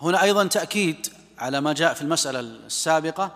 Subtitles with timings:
[0.00, 1.06] هنا أيضا تأكيد
[1.38, 3.30] على ما جاء في المسألة السابقة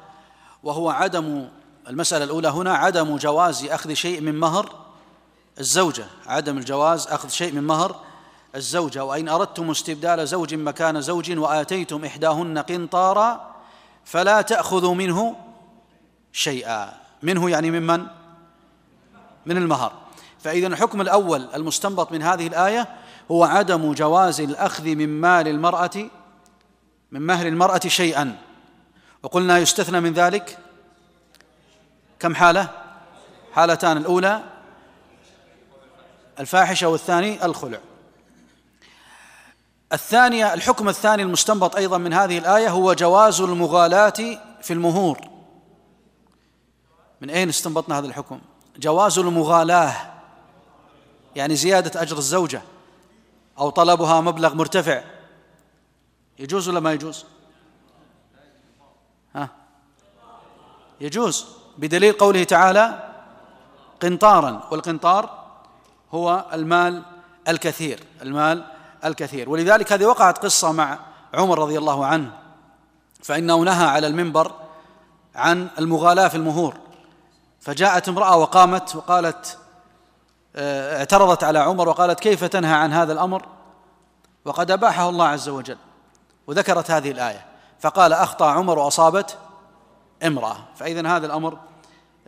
[0.63, 1.49] وهو عدم
[1.89, 4.75] المسألة الأولى هنا عدم جواز أخذ شيء من مهر
[5.61, 6.07] الزوجة.
[6.27, 7.97] عدم الجواز أخذ شيء من مهر
[8.55, 9.05] الزوجة.
[9.05, 13.55] وإن أردتم استبدال زوج مكان زوج وآتيتم إحداهن قنطارا
[14.05, 15.37] فلا تأخذوا منه
[16.33, 16.93] شيئا.
[17.23, 18.07] منه يعني ممن
[19.47, 19.93] من؟ المهر.
[20.39, 22.89] فاذا الحكم الأول المستنبط من هذه الآية
[23.31, 26.11] هو عدم جواز الأخذ من مال المرأة
[27.13, 28.39] من مهر المرأة شيئا.
[29.23, 30.59] وقلنا يستثنى من ذلك
[32.19, 32.69] كم حالة؟
[33.53, 33.97] حالتان.
[33.97, 34.43] الأولى
[36.41, 37.81] الفاحشة والثاني الخلع.
[39.93, 45.19] الثانية الحكم الثاني المستنبط أيضا من هذه الآية هو جواز المغالاة في المهور.
[47.21, 48.41] من أين استنبطنا هذا الحكم؟
[48.77, 49.97] جواز المغالاة
[51.37, 52.63] يعني زيادة أجر الزوجة
[53.59, 55.03] أو طلبها مبلغ مرتفع.
[56.41, 57.25] يجوز ولا ما يجوز؟
[59.35, 59.49] ها؟
[61.01, 61.47] يجوز
[61.79, 63.11] بدليل قوله تعالى
[64.03, 65.45] قنطارا والقنطار
[66.13, 67.03] هو المال
[67.49, 68.65] الكثير المال
[69.05, 69.51] الكثير.
[69.51, 70.99] ولذلك هذه وقعت قصة مع
[71.35, 72.33] عمر رضي الله عنه
[73.23, 74.53] فإنه نهى على المنبر
[75.35, 76.77] عن المغالاة في المهور.
[77.61, 79.59] فجاءت امرأة وقامت وقالت
[80.57, 83.47] اعترضت على عمر وقالت كيف تنهى عن هذا الأمر؟
[84.45, 85.77] وقد أباحه الله عز وجل.
[86.47, 87.47] وذكرت هذه الآية.
[87.81, 89.39] فقال أخطأ عمر وأصابت
[90.27, 90.57] امرأة.
[90.77, 91.59] فاذا هذا الأمر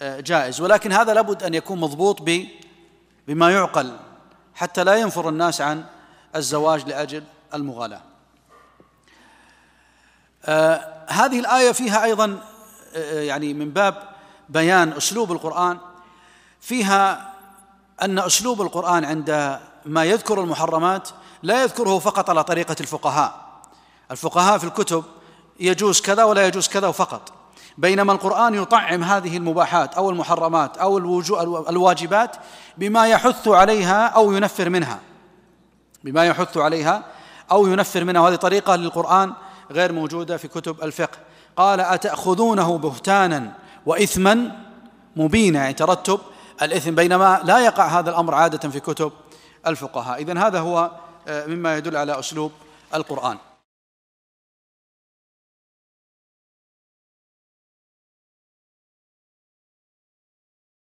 [0.00, 0.60] آه، جائز.
[0.60, 2.22] ولكن هذا لابد أن يكون مضبوط
[3.28, 3.96] بما يعقل
[4.54, 5.84] حتى لا ينفر الناس عن
[6.36, 8.00] الزواج لأجل المغالاة.
[10.44, 12.40] آه هذه الآية فيها أيضا
[12.94, 14.02] آه يعني من باب
[14.48, 15.78] بيان أسلوب القرآن.
[16.60, 17.32] فيها
[18.02, 21.08] أن أسلوب القرآن عند ما يذكر المحرمات
[21.42, 23.41] لا يذكره فقط على طريقة الفقهاء.
[24.12, 25.04] الفقهاء في الكتب
[25.60, 27.32] يجوز كذا ولا يجوز كذا فقط.
[27.78, 30.98] بينما القرآن يطعم هذه المباحات أو المحرمات أو
[31.68, 32.36] الواجبات
[32.78, 35.00] بما يحث عليها أو ينفر منها.
[36.04, 37.04] بما يحث عليها
[37.50, 38.20] أو ينفر منها.
[38.20, 39.32] وهذه طريقة للقرآن
[39.70, 41.18] غير موجودة في كتب الفقه.
[41.56, 43.52] قال أتأخذونه بهتانا
[43.86, 44.50] وإثما
[45.16, 45.58] مبينا.
[45.58, 46.20] يعني ترتب
[46.62, 46.94] الإثم.
[46.94, 49.12] بينما لا يقع هذا الأمر عادة في كتب
[49.66, 50.22] الفقهاء.
[50.22, 50.90] إذن هذا هو
[51.28, 52.52] آه، مما يدل على أسلوب
[52.94, 53.38] القرآن.